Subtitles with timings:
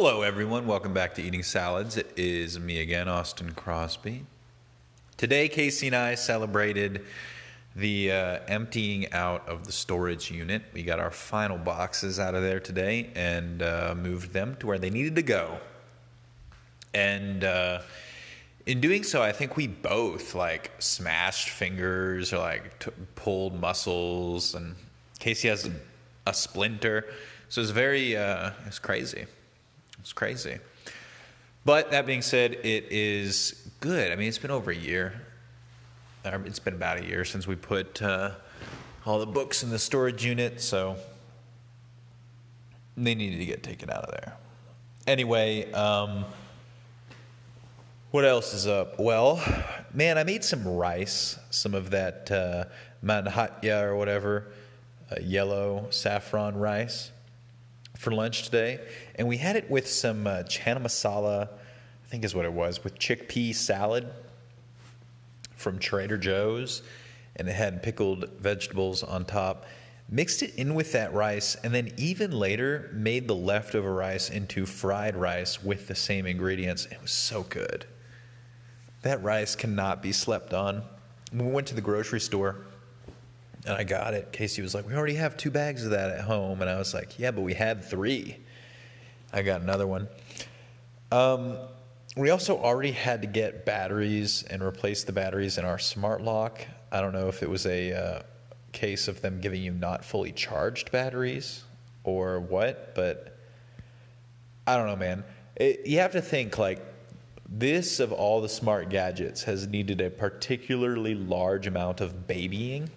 [0.00, 0.68] Hello, everyone.
[0.68, 1.96] Welcome back to Eating Salads.
[1.96, 4.24] It is me again, Austin Crosby.
[5.16, 7.04] Today, Casey and I celebrated
[7.74, 10.62] the uh, emptying out of the storage unit.
[10.72, 14.78] We got our final boxes out of there today and uh, moved them to where
[14.78, 15.58] they needed to go.
[16.94, 17.80] And uh,
[18.66, 24.54] in doing so, I think we both like smashed fingers or like t- pulled muscles,
[24.54, 24.76] and
[25.18, 25.72] Casey has a,
[26.24, 27.04] a splinter.
[27.48, 29.26] So it's very, uh, it's crazy.
[30.00, 30.58] It's crazy.
[31.64, 34.10] But that being said, it is good.
[34.10, 35.20] I mean, it's been over a year.
[36.24, 38.32] It's been about a year since we put uh,
[39.04, 40.96] all the books in the storage unit, so
[42.96, 44.36] they needed to get taken out of there.
[45.06, 46.24] Anyway, um,
[48.10, 48.98] what else is up?
[48.98, 49.42] Well,
[49.92, 52.64] man, I made some rice, some of that uh,
[53.84, 54.46] or whatever,
[55.10, 57.10] uh, yellow saffron rice
[57.98, 58.78] for lunch today,
[59.16, 62.84] and we had it with some uh, chana masala, I think is what it was,
[62.84, 64.08] with chickpea salad
[65.56, 66.82] from Trader Joe's,
[67.34, 69.66] and it had pickled vegetables on top.
[70.08, 74.64] Mixed it in with that rice, and then even later made the leftover rice into
[74.64, 76.86] fried rice with the same ingredients.
[76.86, 77.84] It was so good.
[79.02, 80.84] That rice cannot be slept on.
[81.32, 82.64] We went to the grocery store,
[83.68, 84.32] and I got it.
[84.32, 86.94] Casey was like, "We already have two bags of that at home," and I was
[86.94, 88.38] like, "Yeah, but we had three.
[89.32, 90.08] I got another one.
[91.12, 91.58] Um,
[92.16, 96.66] we also already had to get batteries and replace the batteries in our smart lock.
[96.90, 98.22] I don't know if it was a uh,
[98.72, 101.62] case of them giving you not fully charged batteries
[102.04, 103.38] or what, but
[104.66, 105.24] I don't know, man.
[105.56, 106.84] It, you have to think like
[107.48, 112.90] this of all the smart gadgets has needed a particularly large amount of babying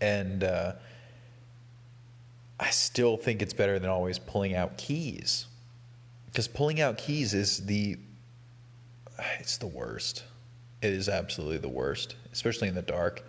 [0.00, 0.72] and uh,
[2.58, 5.46] I still think it's better than always pulling out keys,
[6.26, 7.96] because pulling out keys is the
[9.38, 10.24] it's the worst.
[10.82, 13.24] It is absolutely the worst, especially in the dark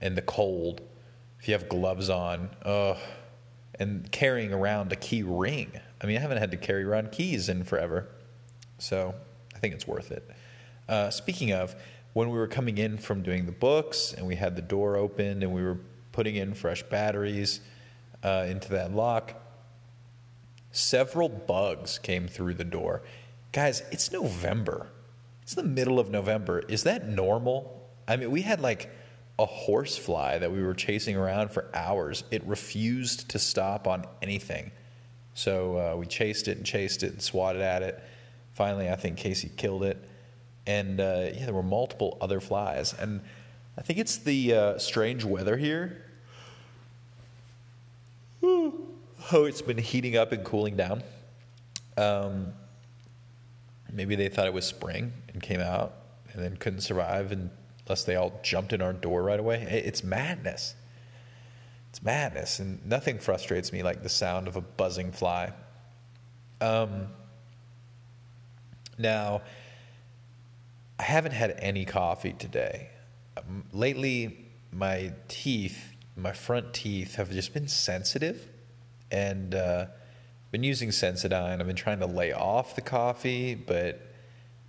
[0.00, 0.80] and the cold.
[1.38, 2.98] If you have gloves on, oh,
[3.78, 5.72] and carrying around a key ring.
[6.00, 8.08] I mean, I haven't had to carry around keys in forever,
[8.78, 9.14] so
[9.54, 10.28] I think it's worth it.
[10.88, 11.74] Uh, speaking of,
[12.12, 15.42] when we were coming in from doing the books and we had the door open
[15.42, 15.78] and we were
[16.12, 17.60] putting in fresh batteries
[18.22, 19.34] uh, into that lock,
[20.70, 23.02] several bugs came through the door.
[23.52, 24.88] Guys, it's November.
[25.42, 26.60] It's the middle of November.
[26.60, 27.88] Is that normal?
[28.06, 28.90] I mean, we had like
[29.38, 32.24] a horsefly that we were chasing around for hours.
[32.30, 34.70] It refused to stop on anything.
[35.34, 38.02] So uh, we chased it and chased it and swatted at it.
[38.52, 40.06] Finally, I think Casey killed it
[40.66, 42.94] and uh, yeah, there were multiple other flies.
[42.94, 43.20] And
[43.76, 46.04] I think it's the uh, strange weather here.
[48.42, 51.02] Oh, it's been heating up and cooling down.
[51.96, 52.52] Um,
[53.92, 55.94] maybe they thought it was spring and came out
[56.32, 59.62] and then couldn't survive unless they all jumped in our door right away.
[59.62, 60.74] It's madness.
[61.90, 65.52] It's madness, and nothing frustrates me like the sound of a buzzing fly.
[66.60, 67.08] Um,
[68.96, 69.42] now,
[70.98, 72.90] I haven't had any coffee today.
[73.36, 78.48] Um, lately, my teeth, my front teeth, have just been sensitive,
[79.10, 79.86] and uh,
[80.50, 81.60] been using Sensodyne.
[81.60, 83.94] I've been trying to lay off the coffee, but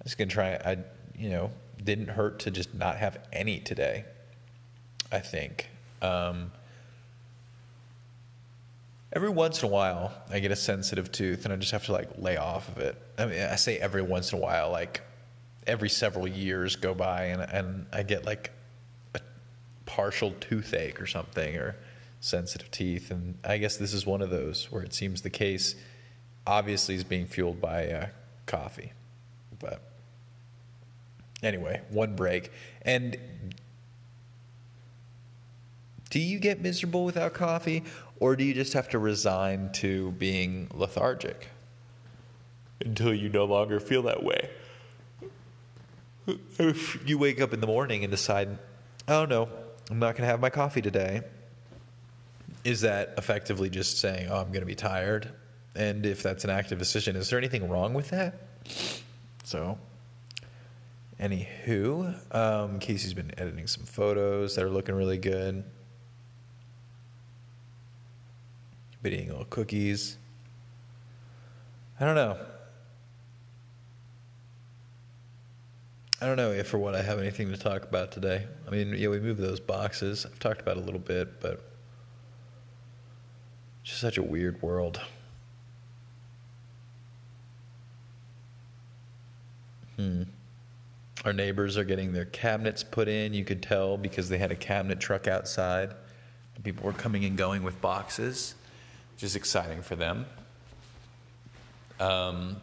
[0.00, 0.54] I'm just gonna try.
[0.54, 0.78] I,
[1.16, 1.50] you know,
[1.82, 4.04] didn't hurt to just not have any today.
[5.10, 5.68] I think.
[6.00, 6.50] Um,
[9.12, 11.92] every once in a while, I get a sensitive tooth, and I just have to
[11.92, 12.96] like lay off of it.
[13.18, 15.02] I mean, I say every once in a while, like
[15.66, 18.50] every several years go by and, and I get like
[19.14, 19.20] a
[19.86, 21.76] partial toothache or something or
[22.20, 23.10] sensitive teeth.
[23.10, 25.74] And I guess this is one of those where it seems the case
[26.46, 28.06] obviously is being fueled by uh,
[28.46, 28.92] coffee.
[29.58, 29.82] But
[31.42, 32.50] anyway, one break.
[32.82, 33.16] And
[36.10, 37.84] do you get miserable without coffee
[38.20, 41.48] or do you just have to resign to being lethargic
[42.84, 44.50] until you no longer feel that way?
[46.26, 48.58] If you wake up in the morning and decide,
[49.08, 49.48] oh no,
[49.90, 51.22] I'm not going to have my coffee today,
[52.64, 55.28] is that effectively just saying, oh, I'm going to be tired?
[55.74, 58.34] And if that's an active decision, is there anything wrong with that?
[59.44, 59.78] So,
[61.18, 65.64] anywho, um, Casey's been editing some photos that are looking really good.
[69.02, 70.16] Been eating little cookies.
[71.98, 72.38] I don't know.
[76.22, 78.46] I don't know if or what I have anything to talk about today.
[78.64, 80.24] I mean, yeah, we moved those boxes.
[80.24, 81.54] I've talked about a little bit, but
[83.80, 85.00] it's just such a weird world.
[89.96, 90.22] Hmm.
[91.24, 93.34] Our neighbors are getting their cabinets put in.
[93.34, 95.92] You could tell because they had a cabinet truck outside.
[96.62, 98.54] People were coming and going with boxes,
[99.16, 100.26] which is exciting for them.
[101.98, 102.58] Um,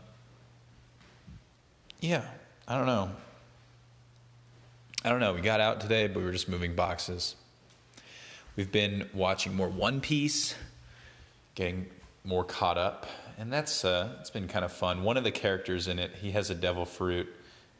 [2.00, 2.23] yeah,
[2.65, 3.11] I don't know.
[5.04, 5.34] I don't know.
[5.34, 7.36] We got out today, but we were just moving boxes.
[8.57, 10.56] We've been watching more One Piece,
[11.56, 11.86] getting
[12.25, 13.06] more caught up,
[13.38, 15.04] and that's uh, it's been kind of fun.
[15.04, 17.30] One of the characters in it, he has a devil fruit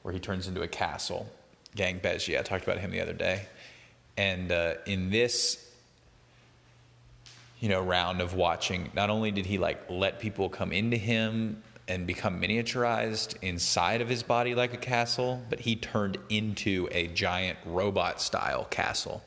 [0.02, 1.28] where he turns into a castle.
[1.76, 3.48] Gang Bege, I talked about him the other day,
[4.16, 5.70] and uh, in this
[7.60, 11.62] you know round of watching, not only did he like let people come into him
[11.90, 17.08] and become miniaturized inside of his body like a castle, but he turned into a
[17.08, 19.24] giant robot style castle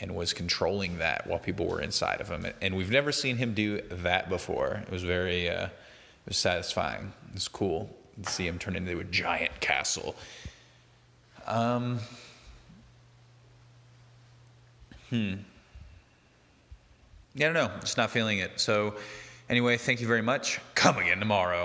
[0.00, 2.46] and was controlling that while people were inside of him.
[2.60, 4.82] And we've never seen him do that before.
[4.86, 5.70] It was very, uh, it
[6.26, 7.12] was satisfying.
[7.28, 7.88] It was cool
[8.22, 10.16] to see him turn into a giant castle.
[11.46, 12.00] Um,
[15.10, 15.34] hmm.
[17.36, 17.70] Yeah, I don't know.
[17.80, 18.60] Just not feeling it.
[18.60, 18.94] So,
[19.48, 20.60] anyway, thank you very much.
[20.74, 21.62] Come again tomorrow.